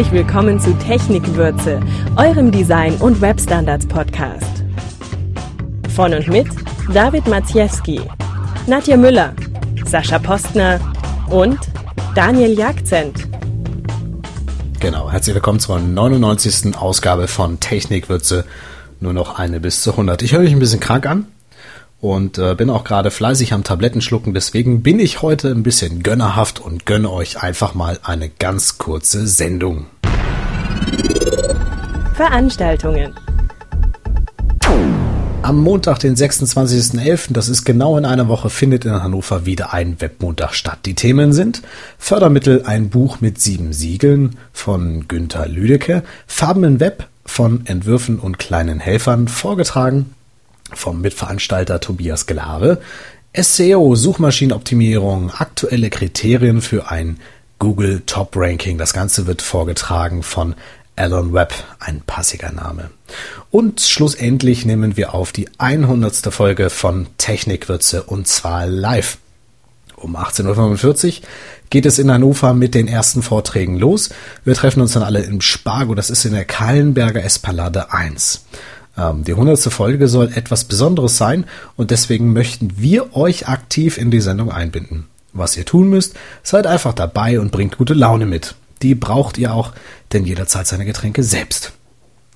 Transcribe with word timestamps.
Herzlich 0.00 0.18
willkommen 0.18 0.58
zu 0.58 0.72
Technikwürze, 0.78 1.78
eurem 2.16 2.50
Design- 2.50 2.94
und 3.00 3.20
Webstandards-Podcast. 3.20 4.64
Von 5.94 6.14
und 6.14 6.26
mit 6.26 6.46
David 6.94 7.26
Maciejewski, 7.26 8.00
Nadja 8.66 8.96
Müller, 8.96 9.34
Sascha 9.84 10.18
Postner 10.18 10.80
und 11.28 11.58
Daniel 12.14 12.58
Jagzent. 12.58 13.28
Genau, 14.80 15.12
herzlich 15.12 15.34
willkommen 15.34 15.60
zur 15.60 15.78
99. 15.78 16.74
Ausgabe 16.78 17.28
von 17.28 17.60
Technikwürze. 17.60 18.46
Nur 19.00 19.12
noch 19.12 19.38
eine 19.38 19.60
bis 19.60 19.82
zu 19.82 19.90
100. 19.90 20.22
Ich 20.22 20.32
höre 20.32 20.40
mich 20.40 20.52
ein 20.52 20.60
bisschen 20.60 20.80
krank 20.80 21.04
an 21.04 21.26
und 22.00 22.38
äh, 22.38 22.54
bin 22.54 22.70
auch 22.70 22.84
gerade 22.84 23.10
fleißig 23.10 23.52
am 23.52 23.64
Tablettenschlucken. 23.64 24.34
Deswegen 24.34 24.82
bin 24.82 24.98
ich 24.98 25.22
heute 25.22 25.48
ein 25.48 25.62
bisschen 25.62 26.02
gönnerhaft 26.02 26.60
und 26.60 26.86
gönne 26.86 27.10
euch 27.10 27.42
einfach 27.42 27.74
mal 27.74 27.98
eine 28.02 28.28
ganz 28.28 28.78
kurze 28.78 29.26
Sendung. 29.26 29.86
Veranstaltungen. 32.14 33.14
Am 35.42 35.58
Montag, 35.62 35.98
den 36.00 36.16
26.11., 36.16 37.32
das 37.32 37.48
ist 37.48 37.64
genau 37.64 37.96
in 37.96 38.04
einer 38.04 38.28
Woche, 38.28 38.50
findet 38.50 38.84
in 38.84 39.02
Hannover 39.02 39.46
wieder 39.46 39.72
ein 39.72 40.00
Webmontag 40.00 40.54
statt. 40.54 40.80
Die 40.84 40.94
Themen 40.94 41.32
sind 41.32 41.62
Fördermittel, 41.98 42.64
ein 42.66 42.90
Buch 42.90 43.20
mit 43.20 43.40
sieben 43.40 43.72
Siegeln 43.72 44.36
von 44.52 45.08
Günther 45.08 45.48
Lüdecke, 45.48 46.02
Farben 46.26 46.64
im 46.64 46.78
Web 46.78 47.08
von 47.24 47.64
Entwürfen 47.64 48.18
und 48.18 48.38
kleinen 48.38 48.80
Helfern, 48.80 49.28
vorgetragen 49.28 50.14
vom 50.74 51.00
Mitveranstalter 51.00 51.80
Tobias 51.80 52.26
Gelare, 52.26 52.80
SEO, 53.36 53.94
Suchmaschinenoptimierung, 53.94 55.30
aktuelle 55.30 55.90
Kriterien 55.90 56.60
für 56.60 56.90
ein 56.90 57.18
Google 57.58 58.02
Top 58.06 58.32
Ranking. 58.34 58.78
Das 58.78 58.92
Ganze 58.92 59.26
wird 59.26 59.42
vorgetragen 59.42 60.22
von 60.22 60.54
Alan 60.96 61.32
Webb, 61.32 61.54
ein 61.78 62.02
passiger 62.06 62.52
Name. 62.52 62.90
Und 63.50 63.80
schlussendlich 63.80 64.66
nehmen 64.66 64.96
wir 64.96 65.14
auf 65.14 65.32
die 65.32 65.48
100. 65.58 66.32
Folge 66.32 66.70
von 66.70 67.06
Technikwürze 67.18 68.02
und 68.02 68.26
zwar 68.28 68.66
live. 68.66 69.18
Um 69.96 70.16
18.45 70.16 71.06
Uhr 71.06 71.26
geht 71.68 71.86
es 71.86 71.98
in 71.98 72.10
Hannover 72.10 72.54
mit 72.54 72.74
den 72.74 72.88
ersten 72.88 73.22
Vorträgen 73.22 73.78
los. 73.78 74.10
Wir 74.44 74.54
treffen 74.54 74.80
uns 74.80 74.92
dann 74.92 75.02
alle 75.02 75.20
im 75.20 75.40
Spargo, 75.40 75.94
das 75.94 76.10
ist 76.10 76.24
in 76.24 76.32
der 76.32 76.44
Kallenberger 76.44 77.22
Espalade 77.22 77.92
1. 77.92 78.44
Ähm, 78.96 79.24
die 79.24 79.32
100. 79.32 79.60
Folge 79.72 80.08
soll 80.08 80.32
etwas 80.34 80.64
Besonderes 80.64 81.16
sein 81.16 81.44
und 81.76 81.90
deswegen 81.90 82.32
möchten 82.32 82.72
wir 82.76 83.16
euch 83.16 83.48
aktiv 83.48 83.98
in 83.98 84.10
die 84.10 84.20
Sendung 84.20 84.50
einbinden. 84.50 85.06
Was 85.32 85.56
ihr 85.56 85.64
tun 85.64 85.88
müsst, 85.88 86.14
seid 86.42 86.66
einfach 86.66 86.92
dabei 86.92 87.38
und 87.38 87.52
bringt 87.52 87.78
gute 87.78 87.94
Laune 87.94 88.26
mit. 88.26 88.54
Die 88.82 88.94
braucht 88.94 89.38
ihr 89.38 89.54
auch, 89.54 89.72
denn 90.12 90.24
jeder 90.24 90.46
zahlt 90.46 90.66
seine 90.66 90.84
Getränke 90.84 91.22
selbst. 91.22 91.72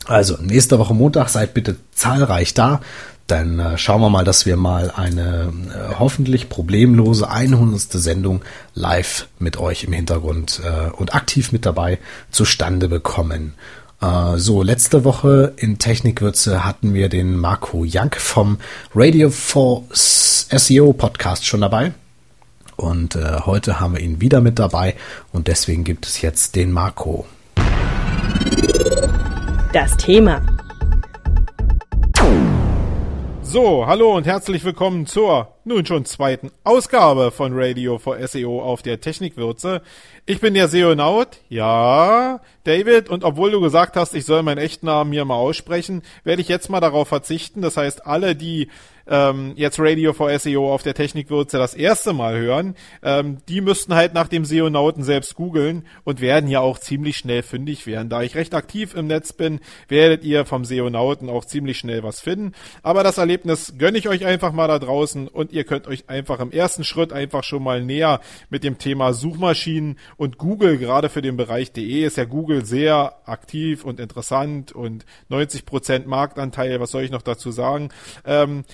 Also, 0.06 0.36
nächste 0.40 0.78
Woche 0.78 0.94
Montag 0.94 1.28
seid 1.30 1.54
bitte 1.54 1.76
zahlreich 1.94 2.52
da. 2.54 2.80
Dann 3.26 3.58
äh, 3.58 3.78
schauen 3.78 4.02
wir 4.02 4.10
mal, 4.10 4.24
dass 4.24 4.44
wir 4.44 4.56
mal 4.56 4.92
eine 4.94 5.50
äh, 5.70 5.94
hoffentlich 5.98 6.50
problemlose 6.50 7.30
100. 7.30 7.80
Sendung 7.80 8.42
live 8.74 9.28
mit 9.38 9.56
euch 9.56 9.84
im 9.84 9.94
Hintergrund 9.94 10.60
äh, 10.62 10.90
und 10.90 11.14
aktiv 11.14 11.50
mit 11.50 11.64
dabei 11.64 11.98
zustande 12.30 12.88
bekommen. 12.88 13.54
Äh, 14.04 14.38
so, 14.38 14.62
letzte 14.62 15.04
Woche 15.04 15.54
in 15.56 15.78
Technikwürze 15.78 16.64
hatten 16.64 16.94
wir 16.94 17.08
den 17.08 17.36
Marco 17.36 17.84
Jank 17.84 18.16
vom 18.16 18.58
Radio 18.94 19.30
for 19.30 19.84
SEO 19.92 20.92
Podcast 20.92 21.46
schon 21.46 21.62
dabei. 21.62 21.92
Und 22.76 23.14
äh, 23.14 23.40
heute 23.46 23.80
haben 23.80 23.94
wir 23.94 24.00
ihn 24.00 24.20
wieder 24.20 24.40
mit 24.40 24.58
dabei 24.58 24.96
und 25.32 25.48
deswegen 25.48 25.84
gibt 25.84 26.06
es 26.06 26.20
jetzt 26.20 26.56
den 26.56 26.72
Marco. 26.72 27.24
Das 29.72 29.96
Thema. 29.96 30.42
So, 33.42 33.86
hallo 33.86 34.16
und 34.16 34.26
herzlich 34.26 34.64
willkommen 34.64 35.06
zur 35.06 35.53
nun 35.64 35.86
schon 35.86 36.04
zweiten 36.04 36.50
Ausgabe 36.62 37.30
von 37.30 37.52
Radio 37.54 37.98
for 37.98 38.18
SEO 38.26 38.62
auf 38.62 38.82
der 38.82 39.00
Technikwürze. 39.00 39.82
Ich 40.26 40.40
bin 40.40 40.54
der 40.54 40.68
SEO-Naut, 40.68 41.38
ja, 41.48 42.40
David, 42.64 43.08
und 43.08 43.24
obwohl 43.24 43.50
du 43.50 43.60
gesagt 43.60 43.96
hast, 43.96 44.14
ich 44.14 44.24
soll 44.24 44.42
meinen 44.42 44.58
echten 44.58 44.86
Namen 44.86 45.12
hier 45.12 45.24
mal 45.24 45.36
aussprechen, 45.36 46.02
werde 46.24 46.42
ich 46.42 46.48
jetzt 46.48 46.70
mal 46.70 46.80
darauf 46.80 47.08
verzichten. 47.08 47.60
Das 47.60 47.76
heißt, 47.76 48.06
alle, 48.06 48.34
die 48.34 48.68
ähm, 49.06 49.52
jetzt 49.56 49.78
Radio 49.78 50.12
for 50.12 50.36
SEO 50.38 50.72
auf 50.72 50.82
der 50.82 50.94
Technikwürze 50.94 51.58
das 51.58 51.74
erste 51.74 52.12
Mal 52.12 52.38
hören, 52.38 52.74
ähm, 53.02 53.38
die 53.48 53.60
müssten 53.60 53.94
halt 53.94 54.14
nach 54.14 54.28
dem 54.28 54.44
SEO-Nauten 54.44 55.02
selbst 55.02 55.34
googeln 55.34 55.84
und 56.04 56.20
werden 56.20 56.48
ja 56.48 56.60
auch 56.60 56.78
ziemlich 56.78 57.18
schnell 57.18 57.42
fündig 57.42 57.86
werden. 57.86 58.08
Da 58.08 58.22
ich 58.22 58.34
recht 58.34 58.54
aktiv 58.54 58.94
im 58.94 59.06
Netz 59.06 59.32
bin, 59.32 59.60
werdet 59.88 60.24
ihr 60.24 60.46
vom 60.46 60.64
SEO-Nauten 60.64 61.28
auch 61.28 61.44
ziemlich 61.44 61.78
schnell 61.78 62.02
was 62.02 62.20
finden. 62.20 62.52
Aber 62.82 63.02
das 63.02 63.18
Erlebnis 63.18 63.74
gönne 63.78 63.98
ich 63.98 64.08
euch 64.08 64.24
einfach 64.24 64.52
mal 64.52 64.68
da 64.68 64.78
draußen 64.78 65.28
und 65.28 65.52
ihr 65.54 65.64
könnt 65.64 65.86
euch 65.86 66.08
einfach 66.08 66.40
im 66.40 66.50
ersten 66.50 66.84
Schritt 66.84 67.12
einfach 67.12 67.44
schon 67.44 67.62
mal 67.62 67.82
näher 67.82 68.20
mit 68.50 68.64
dem 68.64 68.78
Thema 68.78 69.12
Suchmaschinen 69.12 69.98
und 70.16 70.38
Google, 70.38 70.78
gerade 70.78 71.08
für 71.08 71.22
den 71.22 71.36
Bereich 71.36 71.72
DE 71.72 72.04
ist 72.04 72.16
ja 72.16 72.24
Google 72.24 72.64
sehr 72.64 73.16
aktiv 73.24 73.84
und 73.84 74.00
interessant 74.00 74.72
und 74.72 75.06
90% 75.30 76.06
Marktanteil, 76.06 76.80
was 76.80 76.90
soll 76.90 77.02
ich 77.02 77.10
noch 77.10 77.22
dazu 77.22 77.50
sagen? 77.50 77.90
Ähm, 78.26 78.64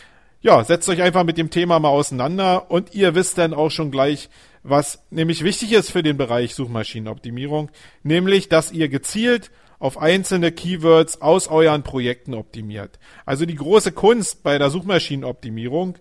ja, 0.43 0.65
setzt 0.65 0.89
euch 0.89 1.03
einfach 1.03 1.25
mit 1.25 1.37
dem 1.37 1.51
Thema 1.51 1.79
mal 1.79 1.91
auseinander 1.91 2.71
und 2.71 2.95
ihr 2.95 3.15
wisst 3.15 3.37
dann 3.37 3.53
auch 3.53 3.71
schon 3.71 3.91
gleich, 3.91 4.31
was 4.63 5.05
nämlich 5.11 5.45
wichtig 5.45 5.73
ist 5.73 5.91
für 5.91 6.03
den 6.03 6.17
Bereich 6.17 6.55
Suchmaschinenoptimierung, 6.55 7.71
nämlich, 8.03 8.49
dass 8.49 8.73
ihr 8.73 8.89
gezielt 8.89 9.51
auf 9.79 9.99
einzelne 9.99 10.53
Keywords 10.53 11.23
aus 11.23 11.49
euren 11.49 11.83
Projekten 11.83 12.35
optimiert. 12.35 12.99
Also 13.25 13.47
die 13.47 13.55
große 13.55 13.93
Kunst 13.93 14.43
bei 14.43 14.59
der 14.59 14.71
Suchmaschinenoptimierung 14.71 15.97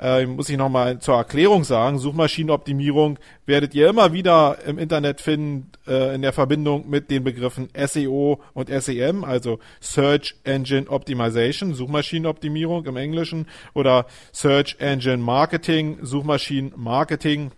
äh, 0.00 0.24
muss 0.26 0.48
ich 0.48 0.56
nochmal 0.56 0.98
zur 0.98 1.16
Erklärung 1.16 1.64
sagen, 1.64 1.98
Suchmaschinenoptimierung 1.98 3.18
werdet 3.46 3.74
ihr 3.74 3.88
immer 3.88 4.12
wieder 4.12 4.58
im 4.66 4.78
Internet 4.78 5.20
finden 5.20 5.70
äh, 5.86 6.14
in 6.14 6.22
der 6.22 6.32
Verbindung 6.32 6.88
mit 6.88 7.10
den 7.10 7.22
Begriffen 7.22 7.68
SEO 7.76 8.40
und 8.54 8.70
SEM, 8.70 9.24
also 9.24 9.58
Search 9.80 10.36
Engine 10.44 10.88
Optimization, 10.88 11.74
Suchmaschinenoptimierung 11.74 12.86
im 12.86 12.96
Englischen 12.96 13.46
oder 13.74 14.06
Search 14.32 14.76
Engine 14.78 15.18
Marketing, 15.18 15.98
Suchmaschinenmarketing 16.02 17.52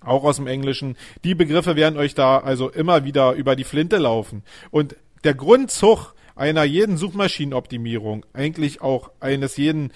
auch 0.00 0.24
aus 0.24 0.36
dem 0.36 0.46
Englischen. 0.46 0.96
Die 1.24 1.34
Begriffe 1.34 1.76
werden 1.76 1.98
euch 1.98 2.14
da 2.14 2.38
also 2.38 2.70
immer 2.70 3.04
wieder 3.04 3.32
über 3.32 3.56
die 3.56 3.64
Flinte 3.64 3.98
laufen. 3.98 4.42
Und 4.70 4.96
der 5.24 5.34
Grundzug 5.34 6.14
einer 6.34 6.62
jeden 6.62 6.96
Suchmaschinenoptimierung, 6.96 8.24
eigentlich 8.32 8.80
auch 8.80 9.10
eines 9.20 9.56
jeden 9.56 9.92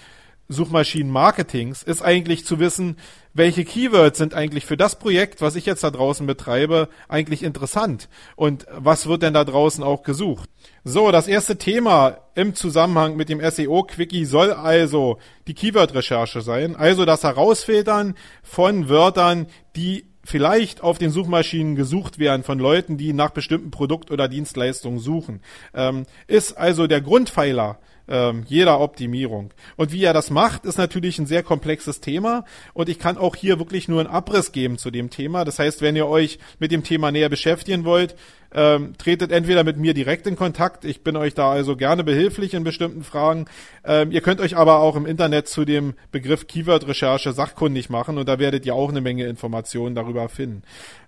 Suchmaschinenmarketings 0.49 1.83
ist 1.83 2.01
eigentlich 2.01 2.45
zu 2.45 2.59
wissen, 2.59 2.97
welche 3.33 3.65
Keywords 3.65 4.17
sind 4.17 4.33
eigentlich 4.33 4.65
für 4.65 4.77
das 4.77 4.99
Projekt, 4.99 5.41
was 5.41 5.55
ich 5.55 5.65
jetzt 5.65 5.83
da 5.83 5.89
draußen 5.89 6.27
betreibe, 6.27 6.89
eigentlich 7.07 7.43
interessant 7.43 8.09
und 8.35 8.67
was 8.71 9.07
wird 9.07 9.23
denn 9.23 9.33
da 9.33 9.43
draußen 9.43 9.83
auch 9.83 10.03
gesucht. 10.03 10.49
So, 10.83 11.11
das 11.11 11.27
erste 11.27 11.57
Thema 11.57 12.17
im 12.35 12.55
Zusammenhang 12.55 13.15
mit 13.15 13.29
dem 13.29 13.39
SEO-Quickie 13.39 14.25
soll 14.25 14.51
also 14.51 15.17
die 15.47 15.53
Keyword-Recherche 15.53 16.41
sein, 16.41 16.75
also 16.75 17.05
das 17.05 17.23
Herausfiltern 17.23 18.15
von 18.43 18.89
Wörtern, 18.89 19.47
die 19.75 20.05
vielleicht 20.23 20.81
auf 20.81 20.97
den 20.97 21.09
Suchmaschinen 21.09 21.75
gesucht 21.75 22.17
werden 22.17 22.43
von 22.43 22.59
Leuten, 22.59 22.97
die 22.97 23.13
nach 23.13 23.31
bestimmten 23.31 23.71
Produkt- 23.71 24.11
oder 24.11 24.27
Dienstleistungen 24.27 24.99
suchen. 24.99 25.41
Ähm, 25.73 26.05
ist 26.27 26.53
also 26.53 26.87
der 26.87 27.01
Grundpfeiler 27.01 27.79
ähm, 28.07 28.43
jeder 28.47 28.79
Optimierung. 28.79 29.51
Und 29.77 29.91
wie 29.91 30.03
er 30.03 30.13
das 30.13 30.29
macht, 30.29 30.65
ist 30.65 30.77
natürlich 30.77 31.19
ein 31.19 31.25
sehr 31.25 31.43
komplexes 31.43 32.01
Thema 32.01 32.45
und 32.73 32.89
ich 32.89 32.99
kann 32.99 33.17
auch 33.17 33.35
hier 33.35 33.59
wirklich 33.59 33.87
nur 33.87 34.01
einen 34.01 34.09
Abriss 34.09 34.51
geben 34.51 34.77
zu 34.77 34.91
dem 34.91 35.09
Thema. 35.09 35.45
Das 35.45 35.59
heißt, 35.59 35.81
wenn 35.81 35.95
ihr 35.95 36.07
euch 36.07 36.39
mit 36.59 36.71
dem 36.71 36.83
Thema 36.83 37.11
näher 37.11 37.29
beschäftigen 37.29 37.85
wollt, 37.85 38.15
ähm, 38.53 38.93
tretet 38.97 39.31
entweder 39.31 39.63
mit 39.63 39.77
mir 39.77 39.93
direkt 39.93 40.27
in 40.27 40.35
Kontakt. 40.35 40.85
Ich 40.85 41.03
bin 41.03 41.15
euch 41.15 41.33
da 41.33 41.51
also 41.51 41.75
gerne 41.75 42.03
behilflich 42.03 42.53
in 42.53 42.63
bestimmten 42.63 43.03
Fragen. 43.03 43.45
Ähm, 43.83 44.11
ihr 44.11 44.21
könnt 44.21 44.41
euch 44.41 44.55
aber 44.55 44.79
auch 44.79 44.95
im 44.95 45.05
Internet 45.05 45.47
zu 45.47 45.65
dem 45.65 45.95
Begriff 46.11 46.47
Keyword-Recherche 46.47 47.33
sachkundig 47.33 47.89
machen 47.89 48.17
und 48.17 48.27
da 48.29 48.37
werdet 48.37 48.65
ihr 48.65 48.75
auch 48.75 48.89
eine 48.89 49.01
Menge 49.01 49.25
Informationen 49.25 49.95
darüber 49.95 50.29
finden. 50.29 50.61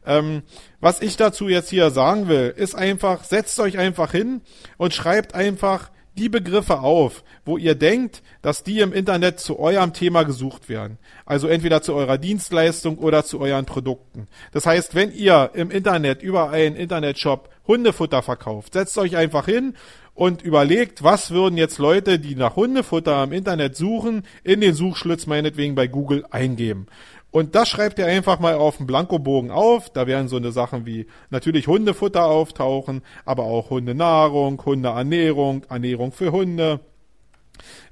Ähm, 0.06 0.44
was 0.80 1.01
ich 1.01 1.18
dazu 1.18 1.47
jetzt 1.47 1.69
hier 1.69 1.92
sagen 1.92 2.27
will, 2.27 2.53
ist 2.56 2.75
einfach, 2.75 3.24
setzt 3.24 3.59
euch 3.59 3.77
einfach 3.77 4.12
hin 4.12 4.42
und 4.77 4.94
schreibt 4.94 5.36
einfach 5.36 5.92
die 6.18 6.30
Begriffe 6.30 6.80
auf, 6.80 7.24
wo 7.46 7.58
ihr 7.58 7.76
denkt, 7.76 8.24
dass 8.42 8.64
die 8.64 8.80
im 8.80 8.94
Internet 8.94 9.40
zu 9.40 9.60
eurem 9.60 9.94
Thema 9.94 10.24
gesucht 10.24 10.70
werden. 10.70 10.98
Also 11.26 11.48
entweder 11.48 11.82
zu 11.82 11.94
eurer 11.94 12.18
Dienstleistung 12.18 12.98
oder 12.98 13.26
zu 13.26 13.40
euren 13.40 13.66
Produkten. 13.66 14.28
Das 14.52 14.66
heißt, 14.66 14.96
wenn 14.96 15.12
ihr 15.12 15.52
im 15.54 15.72
Internet 15.72 16.24
über 16.24 16.50
einen 16.50 16.76
Internetshop 16.76 17.50
Hundefutter 17.68 18.22
verkauft, 18.22 18.74
setzt 18.74 18.98
euch 18.98 19.18
einfach 19.18 19.46
hin 19.46 19.76
und 20.16 20.42
überlegt, 20.42 21.04
was 21.04 21.32
würden 21.32 21.58
jetzt 21.58 21.78
Leute, 21.78 22.20
die 22.20 22.36
nach 22.36 22.56
Hundefutter 22.56 23.24
im 23.24 23.34
Internet 23.34 23.76
suchen, 23.76 24.24
in 24.44 24.62
den 24.62 24.74
Suchschlitz 24.74 25.28
meinetwegen 25.28 25.76
bei 25.76 25.88
Google 25.88 26.26
eingeben. 26.32 26.88
Und 27.36 27.54
das 27.54 27.68
schreibt 27.68 28.00
ihr 28.00 28.06
einfach 28.06 28.40
mal 28.40 28.54
auf 28.54 28.78
dem 28.78 28.88
Blankobogen 28.88 29.52
auf. 29.52 29.90
Da 29.90 30.08
werden 30.08 30.30
so 30.30 30.38
eine 30.38 30.54
Sachen 30.54 30.86
wie 30.86 31.06
natürlich 31.32 31.68
Hundefutter 31.68 32.28
auftauchen, 32.28 33.02
aber 33.26 33.44
auch 33.44 33.72
Hundenahrung, 33.72 34.64
Hundeernährung, 34.64 35.66
Ernährung 35.68 36.14
für 36.14 36.32
Hunde, 36.32 36.80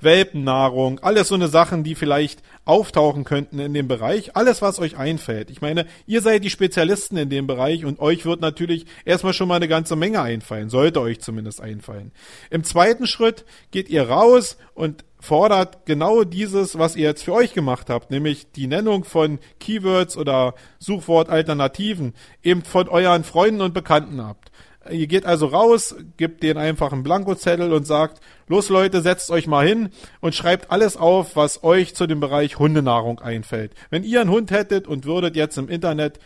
Welpennahrung, 0.01 1.00
alles 1.00 1.27
so 1.27 1.36
eine 1.36 1.48
Sachen, 1.48 1.83
die 1.83 1.95
vielleicht 1.95 2.42
auftauchen 2.65 3.24
könnten 3.24 3.60
in 3.60 3.74
dem 3.74 3.88
Bereich. 3.88 4.36
Alles, 4.36 4.62
was 4.62 4.80
euch 4.80 4.98
einfällt. 4.98 5.50
Ich 5.50 5.62
meine, 5.62 5.86
ihr 6.06 6.21
seid 6.21 6.44
die 6.44 6.50
Spezialisten 6.50 7.18
in 7.18 7.30
dem 7.30 7.48
Bereich 7.48 7.86
und 7.86 8.00
euch 8.00 8.25
wird 8.25 8.42
natürlich 8.42 8.86
erstmal 9.06 9.33
schon 9.33 9.48
mal 9.48 9.56
eine 9.56 9.68
ganze 9.68 9.95
Menge 9.95 10.21
einfallen. 10.21 10.69
Sollte 10.69 11.01
euch 11.01 11.19
zumindest 11.19 11.62
einfallen. 11.62 12.12
Im 12.50 12.63
zweiten 12.63 13.07
Schritt 13.07 13.45
geht 13.71 13.89
ihr 13.89 14.10
raus 14.10 14.57
und 14.74 15.04
fordert 15.19 15.86
genau 15.86 16.25
dieses, 16.25 16.77
was 16.77 16.98
ihr 16.98 17.04
jetzt 17.04 17.24
für 17.24 17.33
euch 17.33 17.54
gemacht 17.54 17.89
habt, 17.89 18.12
nämlich 18.12 18.51
die 18.51 18.68
Nennung 18.68 19.06
von 19.06 19.39
Keywords 19.60 20.18
oder 20.18 20.54
Suchwortalternativen 20.80 22.13
eben 22.44 22.63
von 22.63 22.89
euren 22.89 23.24
Freunden 23.24 23.62
und 23.62 23.74
Bekannten 23.74 24.21
habt. 24.21 24.51
Ihr 24.89 25.07
geht 25.07 25.25
also 25.25 25.47
raus, 25.47 25.95
gebt 26.18 26.44
denen 26.44 26.59
einfach 26.59 26.91
einen 26.91 27.03
Blankozettel 27.03 27.71
und 27.71 27.88
sagt, 27.88 28.19
los 28.47 28.69
Leute, 28.69 29.01
setzt 29.01 29.31
euch 29.31 29.47
mal 29.47 29.65
hin 29.65 29.89
und 30.19 30.35
schreibt 30.35 30.71
alles 30.71 30.97
auf, 30.97 31.35
was 31.35 31.63
euch 31.63 31.95
zu 31.95 32.06
dem 32.06 32.19
Bereich 32.19 32.59
Hundenahrung 32.59 33.19
einfällt. 33.19 33.71
Wenn 33.89 34.03
ihr 34.03 34.21
einen 34.21 34.30
Hund 34.30 34.51
hättet 34.51 34.88
und 34.88 35.06
würdet 35.06 35.35
jetzt 35.38 35.57
im 35.57 35.69
Internet 35.69 36.19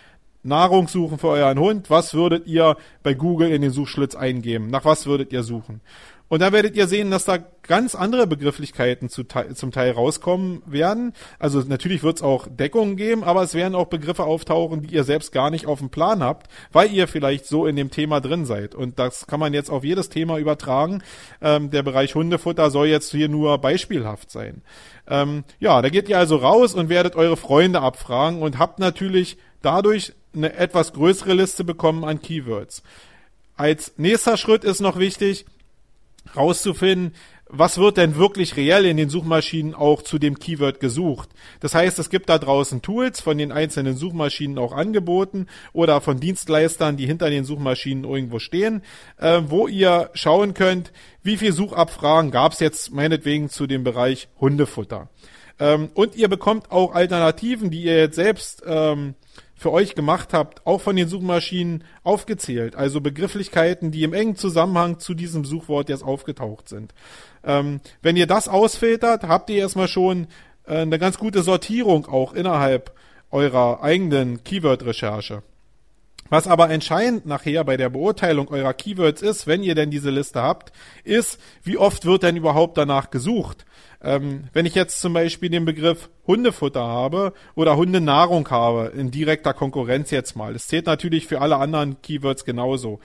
Nahrung 0.44 0.88
suchen 0.88 1.20
für 1.20 1.28
euren 1.28 1.60
Hund, 1.60 1.90
was 1.90 2.14
würdet 2.14 2.48
ihr 2.48 2.78
bei 3.04 3.14
Google 3.14 3.52
in 3.52 3.62
den 3.62 3.72
Suchschlitz 3.72 4.16
eingeben? 4.16 4.70
Nach 4.70 4.86
was 4.86 5.06
würdet 5.06 5.34
ihr 5.34 5.44
suchen? 5.44 5.82
Und 6.30 6.42
da 6.42 6.52
werdet 6.52 6.76
ihr 6.76 6.88
sehen, 6.88 7.10
dass 7.10 7.26
da 7.26 7.38
ganz 7.64 7.96
andere 7.96 8.28
Begrifflichkeiten 8.28 9.10
zu, 9.10 9.24
zum 9.24 9.72
Teil 9.72 9.92
rauskommen 9.92 10.62
werden. 10.66 11.14
Also 11.40 11.62
natürlich 11.62 12.04
wird 12.04 12.18
es 12.18 12.22
auch 12.24 12.48
Deckungen 12.50 12.98
geben, 12.98 13.24
aber 13.24 13.44
es 13.44 13.54
werden 13.54 13.76
auch 13.76 13.88
Begriffe 13.88 14.24
auftauchen, 14.24 14.82
die 14.82 14.94
ihr 14.94 15.04
selbst 15.04 15.32
gar 15.32 15.50
nicht 15.50 15.68
auf 15.68 15.80
dem 15.80 15.90
Plan 15.90 16.24
habt, 16.24 16.48
weil 16.72 16.92
ihr 16.92 17.08
vielleicht 17.08 17.46
so 17.46 17.66
in 17.66 17.76
dem 17.76 17.92
Thema 17.92 18.20
drin 18.20 18.46
seid. 18.46 18.76
Und 18.76 19.00
das 19.00 19.28
kann 19.28 19.40
man 19.40 19.54
jetzt 19.54 19.70
auf 19.70 19.84
jedes 19.84 20.10
Thema 20.10 20.38
übertragen. 20.38 21.02
Ähm, 21.42 21.70
der 21.72 21.84
Bereich 21.84 22.16
Hundefutter 22.16 22.72
soll 22.72 22.88
jetzt 22.88 23.12
hier 23.12 23.30
nur 23.30 23.58
beispielhaft 23.60 24.32
sein. 24.32 24.62
Ähm, 25.10 25.44
ja, 25.60 25.82
da 25.82 25.90
geht 25.90 26.10
ihr 26.10 26.18
also 26.18 26.38
raus 26.38 26.74
und 26.74 26.90
werdet 26.90 27.16
eure 27.16 27.38
Freunde 27.38 27.82
abfragen 27.82 28.42
und 28.42 28.58
habt 28.58 28.80
natürlich 28.80 29.38
dadurch 29.62 30.14
eine 30.36 30.54
etwas 30.54 30.94
größere 30.94 31.34
Liste 31.34 31.64
bekommen 31.64 32.04
an 32.04 32.22
Keywords. 32.22 32.84
Als 33.56 33.94
nächster 33.98 34.38
Schritt 34.38 34.64
ist 34.64 34.82
noch 34.82 35.00
wichtig, 35.00 35.46
rauszufinden, 36.36 37.14
was 37.50 37.78
wird 37.78 37.98
denn 37.98 38.18
wirklich 38.18 38.58
reell 38.58 38.86
in 38.86 38.98
den 38.98 39.10
Suchmaschinen 39.10 39.74
auch 39.74 40.02
zu 40.02 40.20
dem 40.20 40.38
Keyword 40.38 40.80
gesucht. 40.80 41.30
Das 41.60 41.74
heißt, 41.74 41.98
es 42.00 42.10
gibt 42.10 42.30
da 42.30 42.38
draußen 42.38 42.82
Tools 42.82 43.22
von 43.22 43.38
den 43.38 43.52
einzelnen 43.52 43.96
Suchmaschinen 43.96 44.58
auch 44.58 44.74
angeboten 44.74 45.48
oder 45.74 46.02
von 46.02 46.20
Dienstleistern, 46.20 46.98
die 46.98 47.06
hinter 47.06 47.30
den 47.30 47.46
Suchmaschinen 47.46 48.04
irgendwo 48.04 48.40
stehen, 48.40 48.82
äh, 49.18 49.42
wo 49.46 49.68
ihr 49.68 50.10
schauen 50.14 50.54
könnt, 50.54 50.92
wie 51.24 51.38
viel 51.38 51.54
Suchabfragen 51.54 52.32
gab 52.32 52.52
es 52.52 52.60
jetzt 52.60 52.92
meinetwegen 52.92 53.50
zu 53.50 53.68
dem 53.68 53.84
Bereich 53.84 54.28
Hundefutter. 54.40 55.10
Ähm, 55.60 55.90
und 55.94 56.16
ihr 56.16 56.28
bekommt 56.28 56.72
auch 56.72 56.94
Alternativen, 56.94 57.72
die 57.72 57.84
ihr 57.84 57.98
jetzt 57.98 58.16
selbst 58.16 58.64
ähm, 58.66 59.16
für 59.58 59.72
euch 59.72 59.96
gemacht 59.96 60.34
habt, 60.34 60.66
auch 60.66 60.82
von 60.82 60.96
den 60.96 61.08
Suchmaschinen 61.08 61.84
aufgezählt. 62.04 62.76
Also 62.76 63.02
Begrifflichkeiten, 63.02 63.92
die 63.92 64.04
im 64.04 64.14
engen 64.14 64.36
Zusammenhang 64.36 65.00
zu 65.00 65.16
diesem 65.16 65.46
Suchwort 65.46 65.90
jetzt 65.90 66.04
aufgetaucht 66.04 66.70
sind. 66.70 66.94
Ähm, 67.44 67.82
wenn 68.02 68.16
ihr 68.16 68.28
das 68.28 68.48
ausfiltert, 68.48 69.24
habt 69.24 69.50
ihr 69.50 69.58
erstmal 69.58 69.88
schon 69.88 70.28
äh, 70.66 70.78
eine 70.78 71.00
ganz 71.00 71.18
gute 71.18 71.42
Sortierung 71.42 72.06
auch 72.06 72.34
innerhalb 72.34 72.94
eurer 73.32 73.82
eigenen 73.82 74.44
Keyword-Recherche. 74.44 75.42
Was 76.30 76.48
aber 76.48 76.70
entscheidend 76.70 77.26
nachher 77.26 77.64
bei 77.64 77.78
der 77.78 77.90
Beurteilung 77.90 78.50
eurer 78.50 78.74
Keywords 78.74 79.22
ist, 79.22 79.48
wenn 79.48 79.64
ihr 79.64 79.76
denn 79.76 79.92
diese 79.92 80.10
Liste 80.10 80.42
habt, 80.42 80.72
ist, 81.04 81.40
wie 81.64 81.78
oft 81.78 82.06
wird 82.06 82.24
denn 82.24 82.36
überhaupt 82.36 82.78
danach 82.78 83.10
gesucht? 83.10 83.66
Ähm, 84.02 84.46
wenn 84.54 84.66
ich 84.66 84.76
jetzt 84.76 85.00
zum 85.00 85.14
Beispiel 85.14 85.50
den 85.50 85.66
Begriff 85.66 86.10
Hundefutter 86.28 86.86
habe 86.86 87.34
oder 87.56 87.78
Hundenahrung 87.78 88.48
habe, 88.50 88.92
in 88.96 89.12
direkter 89.12 89.54
Konkurrenz 89.54 90.12
jetzt 90.12 90.36
mal. 90.36 90.54
Das 90.54 90.68
zählt 90.68 90.86
natürlich 90.86 91.26
für 91.26 91.42
alle 91.42 91.58
anderen 91.58 92.02
Keywords 92.02 92.46
genauso. 92.46 93.00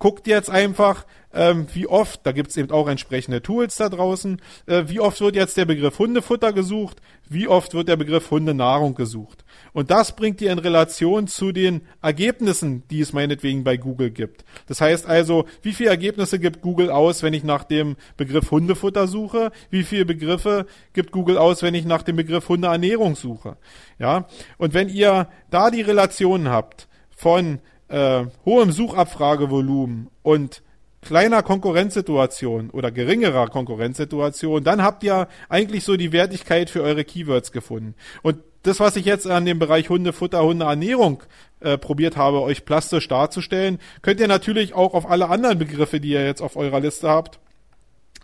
Guckt 0.00 0.26
jetzt 0.26 0.48
einfach, 0.48 1.04
ähm, 1.32 1.66
wie 1.74 1.86
oft, 1.86 2.20
da 2.24 2.32
gibt's 2.32 2.56
eben 2.56 2.70
auch 2.70 2.88
entsprechende 2.88 3.42
Tools 3.42 3.76
da 3.76 3.90
draußen, 3.90 4.40
äh, 4.64 4.84
wie 4.86 4.98
oft 4.98 5.20
wird 5.20 5.36
jetzt 5.36 5.58
der 5.58 5.66
Begriff 5.66 5.98
Hundefutter 5.98 6.54
gesucht, 6.54 7.02
wie 7.28 7.46
oft 7.46 7.74
wird 7.74 7.86
der 7.86 7.96
Begriff 7.96 8.30
Hundenahrung 8.30 8.94
gesucht. 8.94 9.44
Und 9.74 9.90
das 9.90 10.16
bringt 10.16 10.40
ihr 10.40 10.52
in 10.52 10.58
Relation 10.58 11.28
zu 11.28 11.52
den 11.52 11.82
Ergebnissen, 12.00 12.82
die 12.90 13.00
es 13.00 13.12
meinetwegen 13.12 13.62
bei 13.62 13.76
Google 13.76 14.10
gibt. 14.10 14.42
Das 14.66 14.80
heißt 14.80 15.04
also, 15.06 15.44
wie 15.60 15.74
viele 15.74 15.90
Ergebnisse 15.90 16.38
gibt 16.38 16.62
Google 16.62 16.90
aus, 16.90 17.22
wenn 17.22 17.34
ich 17.34 17.44
nach 17.44 17.64
dem 17.64 17.96
Begriff 18.16 18.50
Hundefutter 18.50 19.06
suche? 19.06 19.52
Wie 19.68 19.84
viele 19.84 20.06
Begriffe 20.06 20.64
gibt 20.94 21.12
Google 21.12 21.36
aus, 21.36 21.62
wenn 21.62 21.74
ich 21.74 21.84
nach 21.84 22.02
dem 22.02 22.16
Begriff 22.16 22.48
Hundeernährung 22.48 23.16
suche? 23.16 23.58
Ja. 23.98 24.26
Und 24.56 24.72
wenn 24.72 24.88
ihr 24.88 25.28
da 25.50 25.70
die 25.70 25.82
Relationen 25.82 26.48
habt 26.48 26.88
von 27.14 27.58
äh, 27.90 28.24
hohem 28.44 28.72
Suchabfragevolumen 28.72 30.08
und 30.22 30.62
kleiner 31.02 31.42
Konkurrenzsituation 31.42 32.70
oder 32.70 32.90
geringerer 32.90 33.48
Konkurrenzsituation, 33.48 34.64
dann 34.64 34.82
habt 34.82 35.02
ihr 35.02 35.28
eigentlich 35.48 35.84
so 35.84 35.96
die 35.96 36.12
Wertigkeit 36.12 36.70
für 36.70 36.82
eure 36.82 37.04
Keywords 37.04 37.52
gefunden. 37.52 37.94
Und 38.22 38.38
das, 38.62 38.80
was 38.80 38.96
ich 38.96 39.06
jetzt 39.06 39.26
an 39.26 39.46
dem 39.46 39.58
Bereich 39.58 39.88
Hundefutter, 39.88 40.42
Hundeernährung 40.42 41.22
äh, 41.60 41.78
probiert 41.78 42.16
habe, 42.16 42.42
euch 42.42 42.66
plastisch 42.66 43.08
darzustellen, 43.08 43.78
könnt 44.02 44.20
ihr 44.20 44.28
natürlich 44.28 44.74
auch 44.74 44.92
auf 44.92 45.08
alle 45.08 45.30
anderen 45.30 45.58
Begriffe, 45.58 46.00
die 46.00 46.10
ihr 46.10 46.24
jetzt 46.24 46.42
auf 46.42 46.56
eurer 46.56 46.80
Liste 46.80 47.08
habt, 47.08 47.40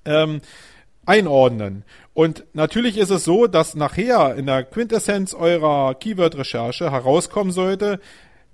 ähm, 0.04 0.42
einordnen. 1.06 1.84
Und 2.12 2.44
natürlich 2.52 2.98
ist 2.98 3.10
es 3.10 3.24
so, 3.24 3.46
dass 3.46 3.74
nachher 3.74 4.34
in 4.34 4.46
der 4.46 4.64
Quintessenz 4.64 5.32
eurer 5.32 5.94
Keyword-Recherche 5.94 6.90
herauskommen 6.90 7.52
sollte, 7.52 8.00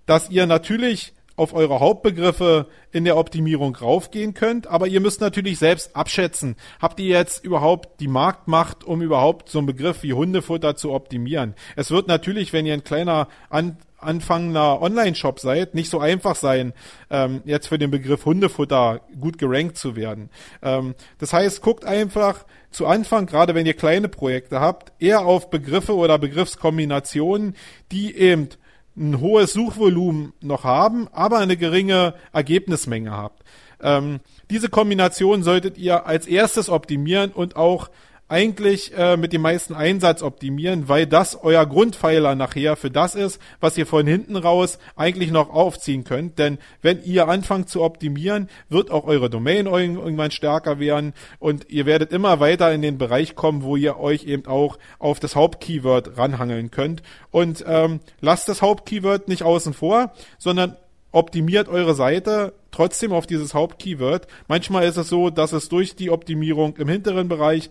dass 0.07 0.31
ihr 0.31 0.47
natürlich 0.47 1.15
auf 1.37 1.55
eure 1.55 1.81
Hauptbegriffe 1.81 2.67
in 2.91 3.05
der 3.05 3.17
Optimierung 3.17 3.75
raufgehen 3.75 4.35
könnt, 4.35 4.67
aber 4.67 4.87
ihr 4.87 5.01
müsst 5.01 5.21
natürlich 5.21 5.59
selbst 5.59 5.97
abschätzen, 5.97 6.57
habt 6.81 7.01
ihr 7.01 7.07
jetzt 7.07 7.45
überhaupt 7.45 8.01
die 8.01 8.09
Marktmacht, 8.09 8.85
um 8.85 9.01
überhaupt 9.03 9.49
so 9.49 9.59
einen 9.59 9.67
Begriff 9.67 10.03
wie 10.03 10.13
Hundefutter 10.13 10.77
zu 10.77 10.93
optimieren. 10.93 11.55
Es 11.75 11.91
wird 11.91 12.07
natürlich, 12.07 12.53
wenn 12.53 12.67
ihr 12.67 12.75
ein 12.75 12.85
kleiner 12.85 13.29
an 13.49 13.79
anfangender 14.03 14.83
Online-Shop 14.83 15.39
seid, 15.39 15.75
nicht 15.75 15.89
so 15.89 16.01
einfach 16.01 16.35
sein, 16.35 16.73
ähm, 17.09 17.41
jetzt 17.45 17.69
für 17.69 17.79
den 17.79 17.93
Begriff 17.93 18.25
Hundefutter 18.25 19.01
gut 19.21 19.39
gerankt 19.39 19.79
zu 19.79 19.97
werden. 19.97 20.29
Ähm, 20.61 20.95
das 21.19 21.33
heißt, 21.33 21.63
guckt 21.63 21.85
einfach 21.85 22.45
zu 22.71 22.87
Anfang, 22.87 23.27
gerade 23.27 23.55
wenn 23.55 23.65
ihr 23.65 23.75
kleine 23.75 24.09
Projekte 24.09 24.61
habt, 24.61 24.93
eher 24.99 25.25
auf 25.25 25.51
Begriffe 25.51 25.95
oder 25.95 26.19
Begriffskombinationen, 26.19 27.55
die 27.93 28.17
eben 28.17 28.49
ein 28.97 29.21
hohes 29.21 29.53
Suchvolumen 29.53 30.33
noch 30.41 30.65
haben, 30.65 31.09
aber 31.13 31.39
eine 31.39 31.57
geringe 31.57 32.15
Ergebnismenge 32.33 33.11
habt. 33.11 33.43
Ähm, 33.81 34.21
diese 34.51 34.69
Kombination 34.69 35.43
solltet 35.43 35.79
ihr 35.79 36.07
als 36.07 36.27
erstes 36.27 36.69
optimieren 36.69 37.33
und 37.33 37.57
auch 37.57 37.91
eigentlich 38.33 38.97
äh, 38.97 39.19
mit 39.19 39.35
dem 39.35 39.43
meisten 39.43 39.75
Einsatz 39.75 40.23
optimieren, 40.23 40.89
weil 40.89 41.07
das 41.07 41.37
euer 41.37 41.67
Grundpfeiler 41.67 42.35
nachher 42.35 42.77
für 42.77 42.91
das 42.91 43.15
ist, 43.15 43.39
was 43.61 43.77
ihr 43.77 43.87
von 43.87 44.07
hinten 44.07 44.37
raus 44.37 44.79
eigentlich 44.97 45.31
noch 45.31 45.51
aufziehen 45.51 46.05
könnt. 46.05 46.39
Denn 46.39 46.57
wenn 46.81 47.05
ihr 47.05 47.29
anfangt 47.29 47.69
zu 47.69 47.83
optimieren, 47.83 48.49
wird 48.71 48.91
auch 48.91 49.05
eure 49.05 49.29
Domain 49.29 49.67
irgendwann 49.67 50.31
stärker 50.31 50.79
werden 50.79 51.13
und 51.41 51.69
ihr 51.69 51.85
werdet 51.85 52.11
immer 52.11 52.41
weiter 52.41 52.73
in 52.73 52.81
den 52.81 52.97
Bereich 52.97 53.35
kommen, 53.35 53.63
wo 53.63 53.77
ihr 53.77 53.99
euch 53.99 54.25
eben 54.25 54.47
auch 54.47 54.79
auf 54.99 55.21
das 55.21 55.37
Hauptkeyword 55.37 56.17
ranhangeln 56.17 56.71
könnt. 56.71 57.03
Und 57.31 57.63
ähm, 57.69 58.01
lasst 58.23 58.49
das 58.49 58.63
Hauptkeyword 58.63 59.29
nicht 59.29 59.43
außen 59.43 59.75
vor, 59.75 60.15
sondern 60.39 60.77
optimiert 61.11 61.69
eure 61.69 61.95
Seite 61.95 62.55
trotzdem 62.71 63.13
auf 63.13 63.27
dieses 63.27 63.53
Hauptkeyword. 63.53 64.27
Manchmal 64.49 64.85
ist 64.85 64.97
es 64.97 65.09
so, 65.09 65.29
dass 65.29 65.53
es 65.53 65.69
durch 65.69 65.95
die 65.95 66.11
Optimierung 66.11 66.77
im 66.79 66.89
hinteren 66.89 67.29
Bereich 67.29 67.71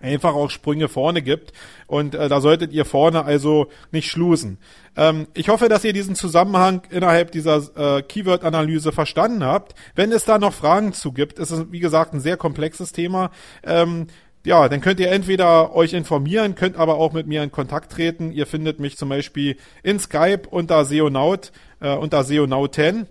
einfach 0.00 0.34
auch 0.34 0.50
Sprünge 0.50 0.88
vorne 0.88 1.22
gibt. 1.22 1.52
Und 1.86 2.14
äh, 2.14 2.28
da 2.28 2.40
solltet 2.40 2.72
ihr 2.72 2.84
vorne 2.84 3.24
also 3.24 3.68
nicht 3.92 4.10
schlusen. 4.10 4.58
Ähm, 4.96 5.26
ich 5.34 5.48
hoffe, 5.48 5.68
dass 5.68 5.84
ihr 5.84 5.92
diesen 5.92 6.14
Zusammenhang 6.14 6.82
innerhalb 6.90 7.32
dieser 7.32 7.62
äh, 7.76 8.02
Keyword-Analyse 8.02 8.92
verstanden 8.92 9.44
habt. 9.44 9.74
Wenn 9.94 10.12
es 10.12 10.24
da 10.24 10.38
noch 10.38 10.52
Fragen 10.52 10.92
zu 10.92 11.12
gibt, 11.12 11.38
ist 11.38 11.50
es 11.50 11.70
wie 11.70 11.80
gesagt 11.80 12.14
ein 12.14 12.20
sehr 12.20 12.36
komplexes 12.36 12.92
Thema. 12.92 13.30
Ähm, 13.62 14.06
ja, 14.46 14.68
dann 14.68 14.80
könnt 14.80 15.00
ihr 15.00 15.10
entweder 15.10 15.74
euch 15.74 15.92
informieren, 15.92 16.54
könnt 16.54 16.76
aber 16.76 16.98
auch 16.98 17.12
mit 17.12 17.26
mir 17.26 17.42
in 17.42 17.50
Kontakt 17.50 17.90
treten. 17.90 18.30
Ihr 18.30 18.46
findet 18.46 18.78
mich 18.78 18.96
zum 18.96 19.08
Beispiel 19.08 19.56
in 19.82 19.98
Skype 19.98 20.42
unter 20.48 20.84
Seonaut, 20.84 21.50
äh, 21.80 21.96
unter 21.96 22.20
Seonaut10. 22.20 23.06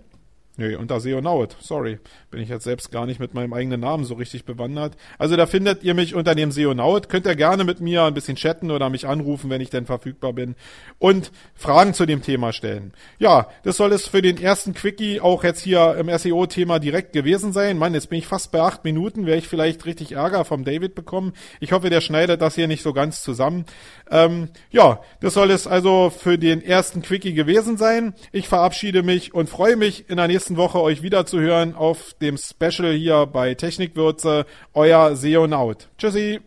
Nee, 0.56 0.76
unter 0.76 1.00
Seonaut, 1.00 1.54
sorry. 1.60 1.98
Bin 2.36 2.42
ich 2.42 2.50
jetzt 2.50 2.64
selbst 2.64 2.92
gar 2.92 3.06
nicht 3.06 3.18
mit 3.18 3.32
meinem 3.32 3.54
eigenen 3.54 3.80
Namen 3.80 4.04
so 4.04 4.12
richtig 4.12 4.44
bewandert. 4.44 4.94
Also 5.16 5.36
da 5.36 5.46
findet 5.46 5.82
ihr 5.82 5.94
mich 5.94 6.14
unter 6.14 6.34
dem 6.34 6.52
Seonaut. 6.52 7.08
Könnt 7.08 7.24
ihr 7.24 7.34
gerne 7.34 7.64
mit 7.64 7.80
mir 7.80 8.04
ein 8.04 8.12
bisschen 8.12 8.36
chatten 8.36 8.70
oder 8.70 8.90
mich 8.90 9.06
anrufen, 9.06 9.48
wenn 9.48 9.62
ich 9.62 9.70
denn 9.70 9.86
verfügbar 9.86 10.34
bin 10.34 10.54
und 10.98 11.32
Fragen 11.54 11.94
zu 11.94 12.04
dem 12.04 12.20
Thema 12.20 12.52
stellen. 12.52 12.92
Ja, 13.18 13.48
das 13.62 13.78
soll 13.78 13.90
es 13.94 14.06
für 14.06 14.20
den 14.20 14.36
ersten 14.36 14.74
Quickie 14.74 15.18
auch 15.18 15.44
jetzt 15.44 15.62
hier 15.62 15.96
im 15.96 16.10
SEO-Thema 16.14 16.78
direkt 16.78 17.14
gewesen 17.14 17.54
sein. 17.54 17.78
Mann, 17.78 17.94
jetzt 17.94 18.10
bin 18.10 18.18
ich 18.18 18.26
fast 18.26 18.52
bei 18.52 18.60
acht 18.60 18.84
Minuten, 18.84 19.24
werde 19.24 19.38
ich 19.38 19.48
vielleicht 19.48 19.86
richtig 19.86 20.12
Ärger 20.12 20.44
vom 20.44 20.62
David 20.62 20.94
bekommen. 20.94 21.32
Ich 21.60 21.72
hoffe, 21.72 21.88
der 21.88 22.02
schneidet 22.02 22.42
das 22.42 22.54
hier 22.54 22.68
nicht 22.68 22.82
so 22.82 22.92
ganz 22.92 23.22
zusammen. 23.22 23.64
Ähm, 24.10 24.50
ja, 24.70 25.00
das 25.22 25.32
soll 25.32 25.50
es 25.50 25.66
also 25.66 26.12
für 26.14 26.36
den 26.36 26.60
ersten 26.60 27.00
Quickie 27.00 27.32
gewesen 27.32 27.78
sein. 27.78 28.12
Ich 28.30 28.46
verabschiede 28.46 29.02
mich 29.02 29.32
und 29.32 29.48
freue 29.48 29.76
mich 29.76 30.10
in 30.10 30.18
der 30.18 30.28
nächsten 30.28 30.58
Woche 30.58 30.82
euch 30.82 31.00
wieder 31.00 31.24
zu 31.24 31.40
hören 31.40 31.74
auf 31.74 32.12
dem 32.26 32.36
Special 32.36 32.92
hier 32.92 33.26
bei 33.26 33.54
Technikwürze. 33.54 34.46
Euer 34.74 35.16
Seonaut. 35.16 35.88
Tschüssi. 35.98 36.40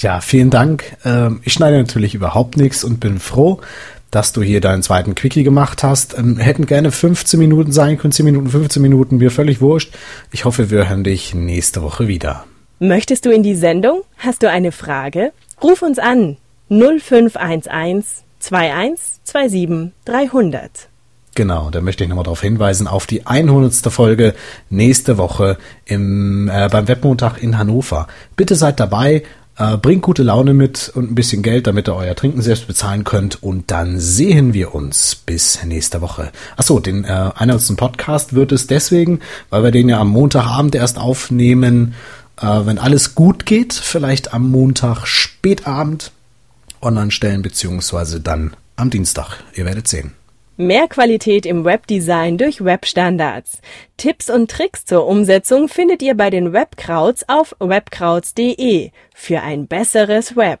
Ja, 0.00 0.20
vielen 0.20 0.50
Dank. 0.50 0.96
Ähm, 1.04 1.40
ich 1.44 1.52
schneide 1.52 1.78
natürlich 1.78 2.14
überhaupt 2.14 2.56
nichts 2.56 2.84
und 2.84 3.00
bin 3.00 3.18
froh, 3.18 3.60
dass 4.10 4.32
du 4.32 4.42
hier 4.42 4.60
deinen 4.60 4.82
zweiten 4.82 5.14
Quickie 5.14 5.44
gemacht 5.44 5.82
hast. 5.82 6.18
Ähm, 6.18 6.38
hätten 6.38 6.66
gerne 6.66 6.90
15 6.90 7.38
Minuten 7.38 7.72
sein 7.72 7.98
können, 7.98 8.12
10 8.12 8.24
Minuten, 8.24 8.48
15 8.50 8.82
Minuten, 8.82 9.16
mir 9.18 9.30
völlig 9.30 9.60
wurscht. 9.60 9.94
Ich 10.30 10.44
hoffe, 10.44 10.70
wir 10.70 10.88
hören 10.88 11.04
dich 11.04 11.34
nächste 11.34 11.82
Woche 11.82 12.08
wieder. 12.08 12.44
Möchtest 12.78 13.24
du 13.26 13.30
in 13.30 13.42
die 13.42 13.54
Sendung? 13.54 14.02
Hast 14.18 14.42
du 14.42 14.50
eine 14.50 14.72
Frage? 14.72 15.32
Ruf 15.62 15.82
uns 15.82 15.98
an 15.98 16.36
0511 16.68 18.24
2127 18.40 19.92
300. 20.04 20.91
Genau, 21.34 21.70
da 21.70 21.80
möchte 21.80 22.04
ich 22.04 22.10
nochmal 22.10 22.24
darauf 22.24 22.42
hinweisen, 22.42 22.86
auf 22.86 23.06
die 23.06 23.26
100. 23.26 23.74
Folge 23.90 24.34
nächste 24.68 25.16
Woche 25.16 25.56
im, 25.86 26.48
äh, 26.48 26.68
beim 26.70 26.88
Webmontag 26.88 27.42
in 27.42 27.56
Hannover. 27.56 28.06
Bitte 28.36 28.54
seid 28.54 28.78
dabei, 28.78 29.22
äh, 29.56 29.78
bringt 29.78 30.02
gute 30.02 30.22
Laune 30.22 30.52
mit 30.52 30.90
und 30.94 31.10
ein 31.10 31.14
bisschen 31.14 31.42
Geld, 31.42 31.66
damit 31.66 31.88
ihr 31.88 31.96
euer 31.96 32.14
Trinken 32.14 32.42
selbst 32.42 32.66
bezahlen 32.66 33.04
könnt 33.04 33.42
und 33.42 33.70
dann 33.70 33.98
sehen 33.98 34.52
wir 34.52 34.74
uns 34.74 35.14
bis 35.14 35.64
nächste 35.64 36.02
Woche. 36.02 36.32
Achso, 36.56 36.80
den 36.80 37.04
äh, 37.04 37.30
100. 37.34 37.76
Podcast 37.78 38.34
wird 38.34 38.52
es 38.52 38.66
deswegen, 38.66 39.20
weil 39.48 39.62
wir 39.62 39.70
den 39.70 39.88
ja 39.88 40.00
am 40.00 40.08
Montagabend 40.08 40.74
erst 40.74 40.98
aufnehmen, 40.98 41.94
äh, 42.40 42.46
wenn 42.46 42.78
alles 42.78 43.14
gut 43.14 43.46
geht, 43.46 43.72
vielleicht 43.72 44.34
am 44.34 44.50
Montag 44.50 45.06
spätabend 45.06 46.12
online 46.82 47.10
stellen, 47.10 47.40
beziehungsweise 47.40 48.20
dann 48.20 48.54
am 48.76 48.90
Dienstag. 48.90 49.38
Ihr 49.54 49.64
werdet 49.64 49.88
sehen. 49.88 50.12
Mehr 50.62 50.86
Qualität 50.86 51.44
im 51.44 51.64
Webdesign 51.64 52.38
durch 52.38 52.64
Webstandards. 52.64 53.60
Tipps 53.96 54.30
und 54.30 54.48
Tricks 54.48 54.84
zur 54.84 55.08
Umsetzung 55.08 55.66
findet 55.66 56.02
ihr 56.02 56.16
bei 56.16 56.30
den 56.30 56.52
Webkrauts 56.52 57.28
auf 57.28 57.56
webkrauts.de 57.58 58.92
für 59.12 59.40
ein 59.40 59.66
besseres 59.66 60.36
Web. 60.36 60.60